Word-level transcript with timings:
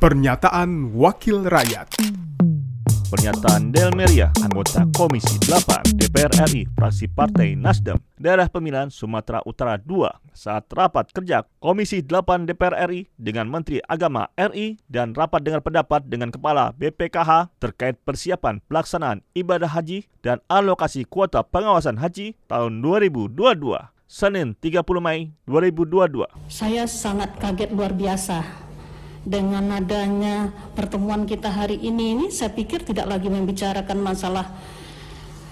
Pernyataan 0.00 0.96
Wakil 0.96 1.44
Rakyat 1.44 2.00
Pernyataan 3.12 3.68
Del 3.68 3.92
Meria, 3.92 4.32
anggota 4.40 4.88
Komisi 4.96 5.36
8 5.44 5.92
DPR 5.92 6.32
RI, 6.48 6.64
fraksi 6.72 7.04
Partai 7.04 7.52
Nasdem, 7.52 8.00
daerah 8.16 8.48
pemilihan 8.48 8.88
Sumatera 8.88 9.44
Utara 9.44 9.76
II, 9.76 10.08
saat 10.32 10.72
rapat 10.72 11.12
kerja 11.12 11.44
Komisi 11.60 12.00
8 12.00 12.48
DPR 12.48 12.88
RI 12.88 13.12
dengan 13.20 13.52
Menteri 13.52 13.84
Agama 13.84 14.32
RI 14.40 14.80
dan 14.88 15.12
rapat 15.12 15.44
dengar 15.44 15.60
pendapat 15.60 16.00
dengan 16.08 16.32
Kepala 16.32 16.72
BPKH 16.80 17.60
terkait 17.60 18.00
persiapan 18.00 18.64
pelaksanaan 18.72 19.20
ibadah 19.36 19.68
haji 19.68 20.08
dan 20.24 20.40
alokasi 20.48 21.04
kuota 21.04 21.44
pengawasan 21.44 22.00
haji 22.00 22.40
tahun 22.48 22.80
2022. 22.80 23.36
Senin 24.08 24.56
30 24.64 24.80
Mei 25.04 25.36
2022. 25.44 26.24
Saya 26.48 26.88
sangat 26.88 27.36
kaget 27.36 27.68
luar 27.76 27.92
biasa 27.92 28.69
dengan 29.20 29.76
adanya 29.76 30.48
pertemuan 30.72 31.28
kita 31.28 31.52
hari 31.52 31.76
ini 31.76 32.16
ini 32.16 32.26
saya 32.32 32.48
pikir 32.56 32.88
tidak 32.88 33.04
lagi 33.04 33.28
membicarakan 33.28 34.00
masalah 34.00 34.48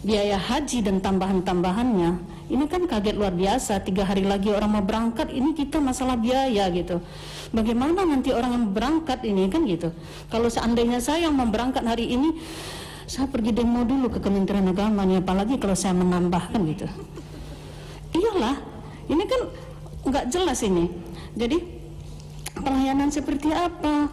biaya 0.00 0.40
haji 0.40 0.80
dan 0.80 1.04
tambahan-tambahannya. 1.04 2.40
Ini 2.50 2.64
kan 2.66 2.88
kaget 2.88 3.14
luar 3.14 3.30
biasa 3.30 3.84
tiga 3.84 4.08
hari 4.08 4.26
lagi 4.26 4.50
orang 4.50 4.80
mau 4.80 4.82
berangkat 4.82 5.30
ini 5.30 5.54
kita 5.54 5.78
masalah 5.78 6.16
biaya 6.16 6.66
gitu. 6.72 6.98
Bagaimana 7.52 8.02
nanti 8.02 8.32
orang 8.32 8.56
yang 8.56 8.66
berangkat 8.72 9.22
ini 9.22 9.46
kan 9.52 9.68
gitu. 9.68 9.92
Kalau 10.32 10.48
seandainya 10.48 10.98
saya 10.98 11.28
yang 11.28 11.36
mau 11.36 11.46
berangkat 11.46 11.84
hari 11.84 12.10
ini 12.10 12.40
saya 13.06 13.28
pergi 13.28 13.54
demo 13.54 13.82
dulu 13.84 14.08
ke 14.08 14.18
Kementerian 14.22 14.66
Agama 14.70 15.02
nih 15.04 15.20
apalagi 15.20 15.60
kalau 15.60 15.76
saya 15.76 15.94
menambahkan 15.94 16.58
gitu. 16.74 16.88
Iyalah 18.16 18.56
ini 19.06 19.24
kan 19.28 19.40
nggak 20.10 20.24
jelas 20.32 20.58
ini. 20.64 20.90
Jadi 21.36 21.79
pelayanan 22.60 23.08
seperti 23.12 23.50
apa 23.50 24.08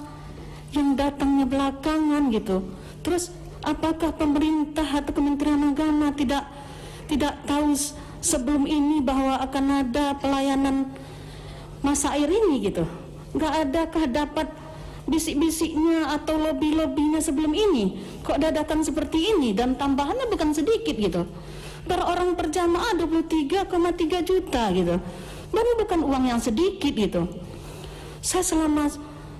yang 0.75 0.95
datangnya 0.99 1.45
belakangan 1.47 2.27
gitu. 2.31 2.63
Terus 3.03 3.31
apakah 3.63 4.11
pemerintah 4.15 4.83
atau 4.83 5.11
Kementerian 5.15 5.71
Agama 5.71 6.11
tidak 6.11 6.43
tidak 7.07 7.39
tahu 7.47 7.71
sebelum 8.19 8.67
ini 8.67 8.99
bahwa 8.99 9.39
akan 9.39 9.87
ada 9.87 10.17
pelayanan 10.19 10.91
masa 11.79 12.15
air 12.19 12.27
ini 12.27 12.67
gitu? 12.67 12.83
Nggak 13.31 13.53
adakah 13.67 14.03
dapat 14.11 14.47
bisik-bisiknya 15.07 16.11
atau 16.19 16.35
lobby-lobbynya 16.35 17.23
sebelum 17.23 17.55
ini? 17.55 18.03
Kok 18.27 18.43
dadakan 18.43 18.83
seperti 18.83 19.35
ini 19.35 19.55
dan 19.55 19.79
tambahannya 19.79 20.27
bukan 20.27 20.51
sedikit 20.51 20.95
gitu? 20.99 21.23
Per 21.87 21.99
orang 22.03 22.35
per 22.35 22.51
jamaah 22.51 22.99
23,3 22.99 24.27
juta 24.27 24.63
gitu. 24.75 24.95
Dan 25.47 25.67
bukan 25.79 26.03
uang 26.03 26.27
yang 26.27 26.43
sedikit 26.43 26.91
gitu 26.91 27.46
saya 28.21 28.43
selama 28.43 28.91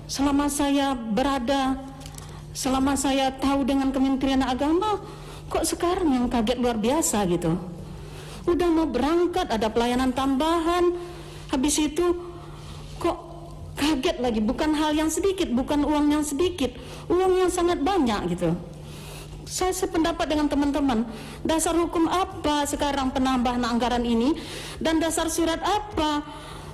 selama 0.08 0.46
saya 0.48 0.96
berada 0.96 1.76
selama 2.56 2.98
saya 2.98 3.30
tahu 3.38 3.62
dengan 3.62 3.94
Kementerian 3.94 4.42
Agama 4.42 4.98
kok 5.48 5.64
sekarang 5.64 6.10
yang 6.12 6.26
kaget 6.28 6.58
luar 6.60 6.76
biasa 6.76 7.24
gitu. 7.30 7.56
Udah 8.48 8.68
mau 8.72 8.88
berangkat 8.88 9.48
ada 9.48 9.68
pelayanan 9.68 10.12
tambahan. 10.12 10.96
Habis 11.52 11.92
itu 11.92 12.16
kok 13.00 13.18
kaget 13.76 14.20
lagi. 14.20 14.40
Bukan 14.40 14.72
hal 14.76 14.96
yang 14.96 15.12
sedikit 15.12 15.48
bukan 15.52 15.84
uang 15.84 16.12
yang 16.12 16.24
sedikit. 16.24 16.72
Uang 17.08 17.36
yang 17.36 17.52
sangat 17.52 17.80
banyak 17.80 18.36
gitu. 18.36 18.56
Saya 19.48 19.72
sependapat 19.72 20.28
dengan 20.28 20.48
teman-teman. 20.48 21.08
Dasar 21.40 21.72
hukum 21.72 22.04
apa 22.04 22.68
sekarang 22.68 23.12
penambahan 23.16 23.64
anggaran 23.64 24.04
ini? 24.04 24.36
Dan 24.76 25.00
dasar 25.00 25.32
surat 25.32 25.60
apa 25.64 26.20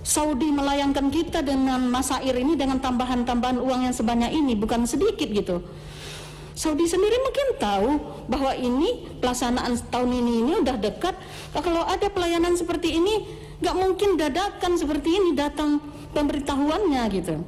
Saudi 0.04 0.52
melayangkan 0.52 1.08
kita 1.08 1.40
dengan 1.40 1.80
masa 1.88 2.20
air 2.20 2.36
ini 2.36 2.60
dengan 2.60 2.76
tambahan-tambahan 2.76 3.56
uang 3.56 3.88
yang 3.88 3.94
sebanyak 3.96 4.36
ini 4.36 4.52
bukan 4.52 4.84
sedikit 4.84 5.32
gitu. 5.32 5.64
Saudi 6.52 6.84
sendiri 6.84 7.18
mungkin 7.18 7.46
tahu 7.56 7.88
bahwa 8.28 8.52
ini 8.54 9.10
pelaksanaan 9.18 9.74
tahun 9.88 10.12
ini 10.12 10.32
ini 10.44 10.52
udah 10.60 10.76
dekat. 10.76 11.16
Kalau 11.56 11.82
ada 11.88 12.06
pelayanan 12.12 12.54
seperti 12.54 13.00
ini, 13.00 13.26
nggak 13.64 13.74
mungkin 13.74 14.20
dadakan 14.20 14.76
seperti 14.76 15.08
ini 15.18 15.32
datang 15.32 15.80
pemberitahuannya 16.12 17.02
gitu. 17.10 17.40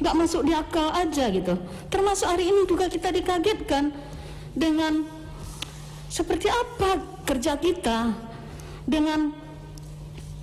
Nggak 0.00 0.14
masuk 0.16 0.46
di 0.46 0.54
akal 0.56 0.94
aja 0.94 1.26
gitu. 1.28 1.58
Termasuk 1.90 2.30
hari 2.30 2.48
ini 2.48 2.64
juga 2.70 2.86
kita 2.88 3.12
dikagetkan 3.12 3.92
dengan 4.54 5.04
seperti 6.06 6.48
apa 6.48 7.02
kerja 7.26 7.58
kita 7.60 8.14
dengan 8.88 9.36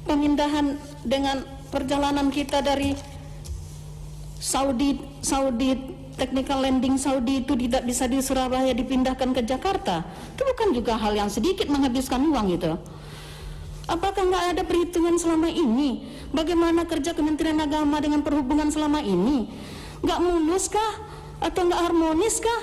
pemindahan 0.06 0.78
dengan 1.08 1.40
perjalanan 1.72 2.28
kita 2.28 2.60
dari 2.60 2.92
Saudi 4.38 5.00
Saudi 5.24 5.96
technical 6.20 6.66
landing 6.66 7.00
Saudi 7.00 7.46
itu 7.46 7.56
tidak 7.56 7.88
bisa 7.88 8.10
di 8.12 8.20
Surabaya 8.20 8.76
dipindahkan 8.76 9.32
ke 9.32 9.42
Jakarta. 9.48 10.04
Itu 10.36 10.44
bukan 10.44 10.76
juga 10.76 11.00
hal 11.00 11.16
yang 11.16 11.32
sedikit 11.32 11.72
menghabiskan 11.72 12.20
uang 12.28 12.48
itu. 12.58 12.74
Apakah 13.88 14.28
nggak 14.28 14.46
ada 14.52 14.64
perhitungan 14.68 15.16
selama 15.16 15.48
ini? 15.48 16.04
Bagaimana 16.36 16.84
kerja 16.84 17.16
Kementerian 17.16 17.56
Agama 17.64 18.04
dengan 18.04 18.20
perhubungan 18.20 18.68
selama 18.68 19.00
ini? 19.00 19.48
Nggak 20.04 20.20
mulus 20.20 20.68
kah? 20.68 20.94
Atau 21.40 21.72
nggak 21.72 21.82
harmonis 21.88 22.44
kah? 22.44 22.62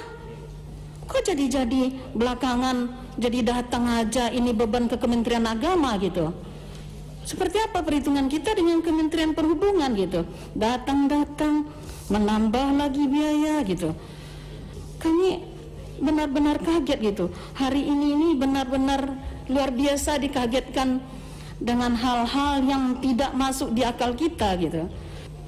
Kok 1.09 1.23
jadi-jadi 1.25 2.13
belakangan 2.13 2.93
jadi 3.17 3.41
datang 3.41 3.89
aja 3.89 4.29
ini 4.29 4.53
beban 4.53 4.91
ke 4.91 4.99
Kementerian 5.01 5.47
Agama 5.47 5.97
gitu 6.03 6.35
seperti 7.25 7.57
apa 7.61 7.81
perhitungan 7.81 8.29
kita 8.29 8.53
dengan 8.53 8.85
Kementerian 8.85 9.33
Perhubungan 9.33 9.91
gitu? 9.97 10.29
Datang-datang 10.53 11.67
menambah 12.13 12.77
lagi 12.77 13.05
biaya 13.09 13.65
gitu. 13.65 13.97
Kami 15.01 15.41
benar-benar 16.01 16.61
kaget 16.61 17.01
gitu. 17.01 17.33
Hari 17.57 17.81
ini 17.81 18.07
ini 18.13 18.29
benar-benar 18.37 19.09
luar 19.49 19.73
biasa 19.73 20.21
dikagetkan 20.21 21.01
dengan 21.61 21.97
hal-hal 21.97 22.61
yang 22.65 23.01
tidak 23.01 23.33
masuk 23.33 23.73
di 23.73 23.83
akal 23.85 24.13
kita 24.13 24.57
gitu. 24.61 24.85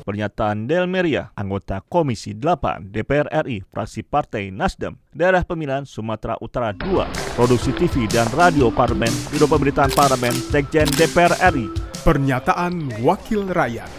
Pernyataan 0.06 0.70
Del 0.70 0.86
Meria, 0.86 1.34
anggota 1.34 1.82
Komisi 1.82 2.30
8 2.38 2.94
DPR 2.94 3.26
RI, 3.42 3.66
fraksi 3.66 4.06
Partai 4.06 4.54
Nasdem, 4.54 4.94
daerah 5.10 5.42
pemilihan 5.42 5.82
Sumatera 5.82 6.38
Utara 6.38 6.70
II, 6.78 7.02
produksi 7.34 7.74
TV 7.74 8.06
dan 8.06 8.30
radio 8.30 8.70
Parlemen, 8.70 9.10
Biro 9.34 9.50
Pemberitaan 9.50 9.90
Parlemen, 9.98 10.30
Sekjen 10.30 10.86
DPR 10.94 11.34
RI. 11.50 11.66
Pernyataan 12.06 13.02
Wakil 13.02 13.50
Rakyat. 13.50 13.90